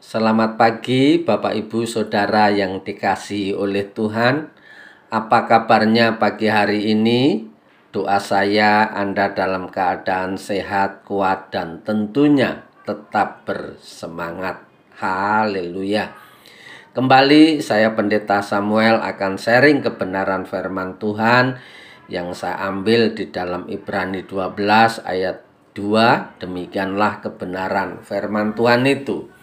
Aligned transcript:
Selamat 0.00 0.56
pagi 0.56 1.20
Bapak 1.20 1.52
Ibu 1.52 1.84
Saudara 1.84 2.48
yang 2.48 2.80
dikasihi 2.80 3.52
oleh 3.52 3.84
Tuhan. 3.84 4.48
Apa 5.12 5.44
kabarnya 5.44 6.16
pagi 6.16 6.48
hari 6.48 6.88
ini? 6.88 7.44
Doa 7.92 8.16
saya 8.16 8.88
Anda 8.96 9.36
dalam 9.36 9.68
keadaan 9.68 10.40
sehat, 10.40 11.04
kuat 11.04 11.52
dan 11.52 11.84
tentunya 11.84 12.64
tetap 12.88 13.44
bersemangat. 13.44 14.64
Haleluya. 14.96 16.16
Kembali 16.96 17.60
saya 17.60 17.92
Pendeta 17.92 18.40
Samuel 18.40 19.04
akan 19.04 19.36
sharing 19.36 19.84
kebenaran 19.84 20.48
firman 20.48 20.96
Tuhan 20.96 21.60
yang 22.08 22.32
saya 22.32 22.56
ambil 22.72 23.12
di 23.12 23.28
dalam 23.28 23.68
Ibrani 23.68 24.24
12 24.24 24.64
ayat 25.04 25.44
2. 25.76 26.40
Demikianlah 26.40 27.20
kebenaran 27.20 28.00
firman 28.00 28.56
Tuhan 28.56 28.88
itu. 28.88 29.39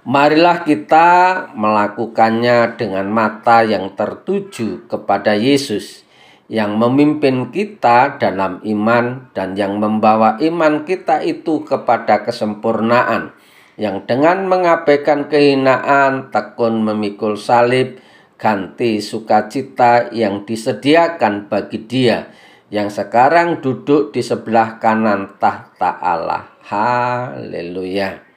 Marilah 0.00 0.64
kita 0.64 1.08
melakukannya 1.52 2.80
dengan 2.80 3.12
mata 3.12 3.60
yang 3.60 3.92
tertuju 3.92 4.88
kepada 4.88 5.36
Yesus 5.36 6.08
yang 6.48 6.80
memimpin 6.80 7.52
kita 7.52 8.16
dalam 8.16 8.64
iman 8.64 9.28
dan 9.36 9.52
yang 9.60 9.76
membawa 9.76 10.40
iman 10.40 10.88
kita 10.88 11.20
itu 11.20 11.62
kepada 11.68 12.24
kesempurnaan 12.24 13.36
yang 13.76 14.08
dengan 14.08 14.48
mengabaikan 14.48 15.28
kehinaan 15.28 16.32
tekun 16.32 16.80
memikul 16.80 17.36
salib 17.36 18.00
ganti 18.40 19.04
sukacita 19.04 20.08
yang 20.16 20.48
disediakan 20.48 21.52
bagi 21.52 21.84
dia 21.84 22.32
yang 22.72 22.88
sekarang 22.88 23.60
duduk 23.60 24.16
di 24.16 24.24
sebelah 24.24 24.80
kanan 24.80 25.36
tahta 25.36 25.92
Allah. 26.00 26.48
Haleluya. 26.64 28.29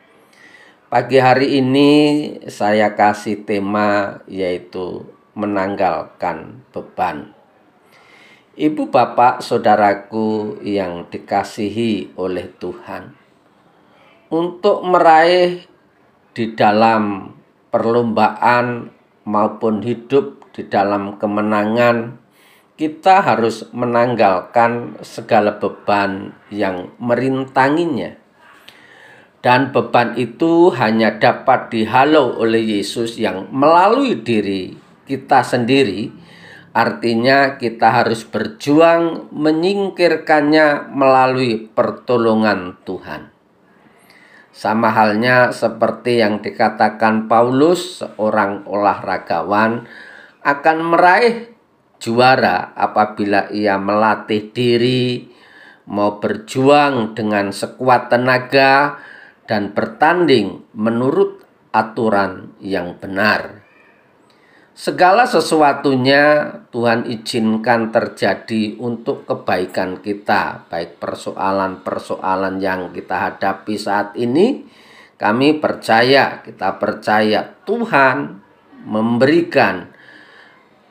Pagi 0.93 1.17
hari 1.17 1.57
ini 1.57 1.89
saya 2.45 2.93
kasih 2.93 3.49
tema 3.49 4.21
yaitu 4.29 5.01
menanggalkan 5.33 6.61
beban. 6.69 7.33
Ibu 8.53 8.93
bapak 8.93 9.41
saudaraku 9.41 10.61
yang 10.61 11.09
dikasihi 11.09 12.13
oleh 12.13 12.45
Tuhan. 12.61 13.09
Untuk 14.29 14.85
meraih 14.85 15.65
di 16.37 16.53
dalam 16.53 17.33
perlombaan 17.73 18.93
maupun 19.25 19.81
hidup 19.81 20.45
di 20.53 20.69
dalam 20.69 21.17
kemenangan 21.17 22.21
kita 22.77 23.25
harus 23.25 23.65
menanggalkan 23.73 25.01
segala 25.01 25.57
beban 25.57 26.37
yang 26.53 26.93
merintanginya 27.01 28.21
dan 29.43 29.75
beban 29.75 30.15
itu 30.15 30.71
hanya 30.71 31.19
dapat 31.19 31.67
dihalau 31.67 32.39
oleh 32.39 32.79
Yesus 32.79 33.19
yang 33.19 33.51
melalui 33.51 34.23
diri 34.23 34.71
kita 35.03 35.43
sendiri. 35.43 36.07
Artinya, 36.73 37.59
kita 37.61 38.01
harus 38.01 38.25
berjuang 38.25 39.29
menyingkirkannya 39.29 40.89
melalui 40.89 41.69
pertolongan 41.69 42.81
Tuhan. 42.81 43.29
Sama 44.49 44.89
halnya 44.89 45.53
seperti 45.53 46.23
yang 46.23 46.41
dikatakan 46.41 47.29
Paulus, 47.29 48.01
seorang 48.01 48.65
olahragawan 48.65 49.85
akan 50.41 50.77
meraih 50.81 51.53
juara 52.01 52.73
apabila 52.73 53.53
ia 53.53 53.77
melatih 53.77 54.49
diri, 54.49 55.29
mau 55.85 56.17
berjuang 56.17 57.13
dengan 57.13 57.53
sekuat 57.53 58.09
tenaga, 58.09 58.97
dan 59.49 59.75
bertanding 59.75 60.63
menurut 60.75 61.43
aturan 61.73 62.53
yang 62.61 62.95
benar. 63.01 63.63
Segala 64.73 65.29
sesuatunya 65.29 66.49
Tuhan 66.73 67.05
izinkan 67.05 67.93
terjadi 67.93 68.73
untuk 68.81 69.29
kebaikan 69.29 70.01
kita, 70.01 70.65
baik 70.65 70.97
persoalan-persoalan 70.97 72.57
yang 72.57 72.89
kita 72.89 73.29
hadapi 73.29 73.77
saat 73.77 74.17
ini. 74.17 74.65
Kami 75.13 75.61
percaya, 75.61 76.41
kita 76.41 76.81
percaya 76.81 77.53
Tuhan 77.63 78.41
memberikan 78.89 79.93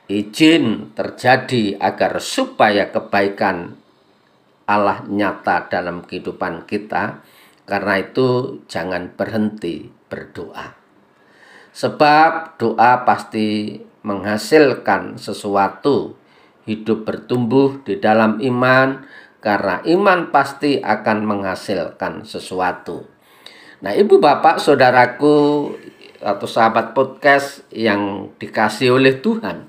izin 0.07 0.95
terjadi 0.95 1.75
agar 1.83 2.23
supaya 2.23 2.87
kebaikan 2.87 3.75
Allah 4.63 5.03
nyata 5.11 5.67
dalam 5.67 6.07
kehidupan 6.07 6.71
kita 6.71 7.19
karena 7.65 8.03
itu 8.03 8.61
jangan 8.67 9.15
berhenti 9.15 9.91
berdoa. 10.11 10.75
Sebab 11.73 12.61
doa 12.61 13.07
pasti 13.09 13.81
menghasilkan 14.05 15.17
sesuatu. 15.17 16.19
Hidup 16.63 17.03
bertumbuh 17.03 17.83
di 17.83 17.99
dalam 17.99 18.39
iman 18.39 19.03
karena 19.43 19.83
iman 19.83 20.31
pasti 20.31 20.79
akan 20.79 21.27
menghasilkan 21.27 22.23
sesuatu. 22.23 23.03
Nah, 23.83 23.91
Ibu 23.91 24.23
Bapak, 24.23 24.63
Saudaraku 24.63 25.67
atau 26.23 26.47
sahabat 26.47 26.95
podcast 26.95 27.67
yang 27.75 28.31
dikasih 28.39 28.95
oleh 28.95 29.19
Tuhan. 29.19 29.67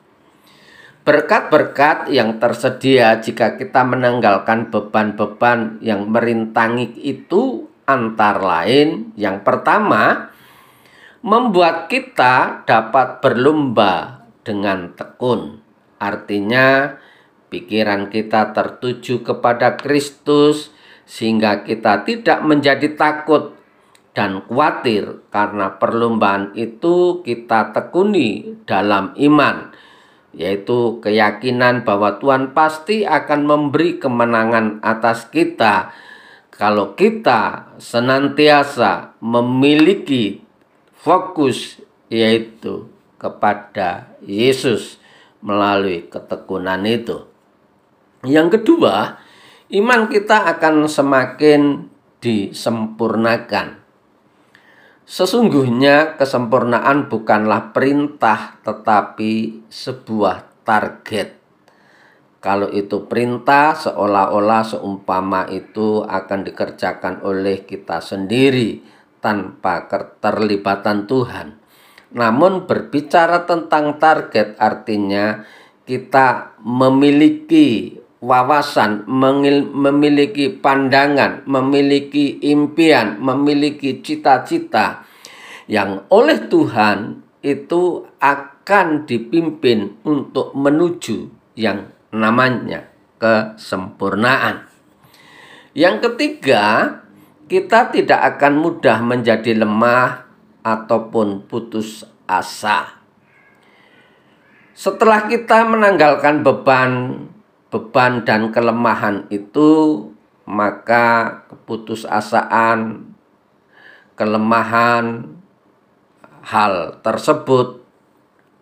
Berkat-berkat 1.01 2.13
yang 2.13 2.37
tersedia 2.37 3.17
jika 3.17 3.57
kita 3.57 3.81
menanggalkan 3.81 4.69
beban-beban 4.69 5.81
yang 5.81 6.05
merintangi 6.07 6.93
itu 7.01 7.72
Antar 7.83 8.39
lain, 8.39 9.11
yang 9.19 9.43
pertama, 9.43 10.31
membuat 11.19 11.91
kita 11.91 12.63
dapat 12.63 13.19
berlomba 13.19 14.23
dengan 14.43 14.95
tekun. 14.95 15.59
Artinya, 15.99 16.99
pikiran 17.51 18.07
kita 18.07 18.55
tertuju 18.55 19.23
kepada 19.23 19.75
Kristus, 19.75 20.71
sehingga 21.03 21.67
kita 21.67 22.07
tidak 22.07 22.39
menjadi 22.47 22.95
takut 22.95 23.55
dan 24.15 24.45
khawatir 24.47 25.25
karena 25.33 25.75
perlombaan 25.75 26.55
itu 26.55 27.19
kita 27.25 27.75
tekuni 27.75 28.59
dalam 28.63 29.11
iman, 29.17 29.75
yaitu 30.31 31.03
keyakinan 31.03 31.83
bahwa 31.83 32.15
Tuhan 32.21 32.55
pasti 32.55 33.03
akan 33.03 33.43
memberi 33.43 33.99
kemenangan 33.99 34.79
atas 34.79 35.27
kita 35.27 35.91
kalau 36.53 36.93
kita 36.93 37.73
senantiasa 37.81 39.17
memiliki 39.17 40.45
fokus 40.93 41.81
yaitu 42.13 42.93
kepada 43.17 44.13
Yesus 44.21 45.01
melalui 45.41 46.05
ketekunan 46.05 46.85
itu. 46.85 47.25
Yang 48.23 48.61
kedua, 48.61 49.19
iman 49.73 50.01
kita 50.07 50.47
akan 50.55 50.85
semakin 50.87 51.91
disempurnakan. 52.21 53.83
Sesungguhnya 55.03 56.15
kesempurnaan 56.15 57.11
bukanlah 57.11 57.75
perintah 57.75 58.61
tetapi 58.63 59.65
sebuah 59.67 60.63
target. 60.63 61.42
Kalau 62.43 62.67
itu 62.75 63.07
perintah 63.07 63.71
seolah-olah 63.71 64.67
seumpama 64.67 65.47
itu 65.47 66.03
akan 66.03 66.43
dikerjakan 66.43 67.23
oleh 67.23 67.63
kita 67.63 68.03
sendiri 68.03 68.83
tanpa 69.23 69.87
keterlibatan 69.87 71.07
Tuhan. 71.07 71.55
Namun 72.11 72.67
berbicara 72.67 73.47
tentang 73.47 73.95
target 73.95 74.59
artinya 74.59 75.47
kita 75.87 76.59
memiliki 76.59 77.95
wawasan, 78.19 79.07
memiliki 79.07 80.51
pandangan, 80.51 81.47
memiliki 81.47 82.43
impian, 82.43 83.23
memiliki 83.23 84.03
cita-cita 84.03 85.07
yang 85.71 86.03
oleh 86.11 86.43
Tuhan 86.51 87.23
itu 87.39 88.03
akan 88.19 89.07
dipimpin 89.07 90.03
untuk 90.03 90.51
menuju 90.59 91.31
yang 91.55 91.92
namanya 92.13 92.93
kesempurnaan. 93.17 94.69
Yang 95.73 95.95
ketiga, 96.05 96.63
kita 97.49 97.89
tidak 97.89 98.37
akan 98.37 98.53
mudah 98.61 99.01
menjadi 99.01 99.57
lemah 99.57 100.29
ataupun 100.61 101.49
putus 101.49 102.05
asa. 102.29 103.01
Setelah 104.77 105.25
kita 105.25 105.65
menanggalkan 105.65 106.45
beban, 106.45 107.25
beban 107.73 108.21
dan 108.21 108.53
kelemahan 108.53 109.25
itu, 109.33 110.01
maka 110.45 111.41
keputusasaan, 111.49 113.09
kelemahan, 114.13 115.25
hal 116.43 116.99
tersebut 117.01 117.81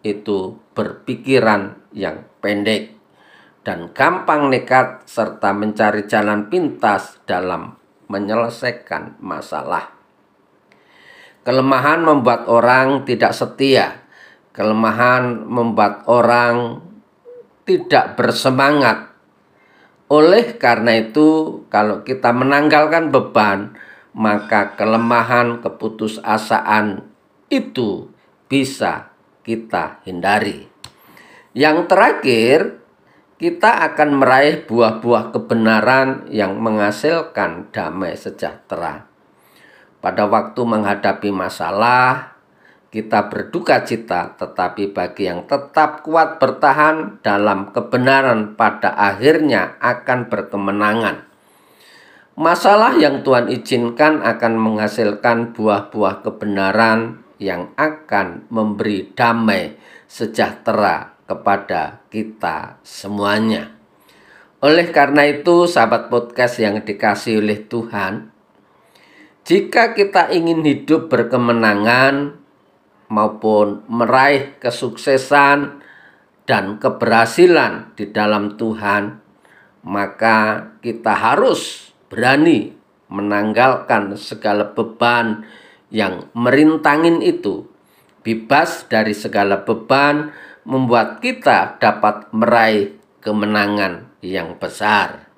itu 0.06 0.56
berpikiran 0.78 1.76
yang 1.92 2.24
pendek 2.40 3.01
dan 3.62 3.94
gampang 3.94 4.50
nekat 4.50 5.06
serta 5.06 5.54
mencari 5.54 6.10
jalan 6.10 6.50
pintas 6.50 7.22
dalam 7.26 7.78
menyelesaikan 8.10 9.22
masalah. 9.22 9.94
Kelemahan 11.42 12.06
membuat 12.06 12.46
orang 12.50 13.06
tidak 13.06 13.34
setia 13.34 14.02
Kelemahan 14.52 15.48
membuat 15.48 16.04
orang 16.12 16.84
tidak 17.64 18.20
bersemangat. 18.20 19.16
Oleh 20.12 20.60
karena 20.60 21.00
itu, 21.00 21.64
kalau 21.72 22.04
kita 22.04 22.36
menanggalkan 22.36 23.16
beban, 23.16 23.80
maka 24.12 24.76
kelemahan 24.76 25.64
keputusasaan 25.64 27.08
itu 27.48 28.12
bisa 28.52 29.16
kita 29.48 30.04
hindari. 30.04 30.68
Yang 31.56 31.88
terakhir, 31.88 32.81
kita 33.42 33.90
akan 33.90 34.22
meraih 34.22 34.70
buah-buah 34.70 35.34
kebenaran 35.34 36.30
yang 36.30 36.62
menghasilkan 36.62 37.74
damai 37.74 38.14
sejahtera. 38.14 39.10
Pada 39.98 40.30
waktu 40.30 40.62
menghadapi 40.62 41.34
masalah, 41.34 42.38
kita 42.94 43.34
berduka 43.34 43.82
cita, 43.82 44.38
tetapi 44.38 44.94
bagi 44.94 45.26
yang 45.26 45.50
tetap 45.50 46.06
kuat 46.06 46.38
bertahan 46.38 47.18
dalam 47.26 47.74
kebenaran, 47.74 48.54
pada 48.54 48.94
akhirnya 48.94 49.74
akan 49.82 50.30
berkemenangan. 50.30 51.26
Masalah 52.38 52.94
yang 53.02 53.26
Tuhan 53.26 53.50
izinkan 53.50 54.22
akan 54.22 54.54
menghasilkan 54.54 55.58
buah-buah 55.58 56.22
kebenaran 56.22 57.26
yang 57.42 57.74
akan 57.74 58.46
memberi 58.54 59.10
damai 59.18 59.82
sejahtera 60.06 61.18
kepada 61.32 62.04
kita 62.12 62.84
semuanya. 62.84 63.72
Oleh 64.60 64.92
karena 64.92 65.24
itu, 65.32 65.64
sahabat 65.64 66.12
podcast 66.12 66.60
yang 66.60 66.84
dikasih 66.84 67.40
oleh 67.40 67.64
Tuhan, 67.64 68.28
jika 69.48 69.96
kita 69.96 70.36
ingin 70.36 70.68
hidup 70.68 71.08
berkemenangan, 71.08 72.42
maupun 73.12 73.84
meraih 73.92 74.56
kesuksesan 74.64 75.84
dan 76.48 76.80
keberhasilan 76.80 77.92
di 78.00 78.08
dalam 78.10 78.56
Tuhan, 78.56 79.20
maka 79.84 80.72
kita 80.80 81.12
harus 81.12 81.92
berani 82.08 82.72
menanggalkan 83.12 84.16
segala 84.16 84.72
beban 84.72 85.44
yang 85.92 86.32
merintangin 86.32 87.20
itu. 87.20 87.68
Bebas 88.24 88.88
dari 88.88 89.12
segala 89.12 89.68
beban 89.68 90.32
membuat 90.64 91.22
kita 91.24 91.82
dapat 91.82 92.30
meraih 92.34 92.98
kemenangan 93.22 94.10
yang 94.22 94.58
besar. 94.58 95.30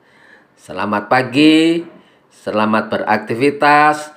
Selamat 0.60 1.08
pagi, 1.12 1.84
selamat 2.32 2.84
beraktivitas. 2.92 4.12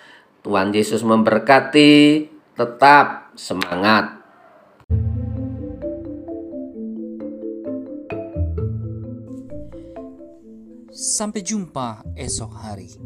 Tuhan 0.46 0.70
Yesus 0.70 1.02
memberkati. 1.02 2.26
Tetap 2.56 3.36
semangat. 3.36 4.16
Sampai 10.96 11.44
jumpa 11.44 12.00
esok 12.16 12.52
hari. 12.56 13.05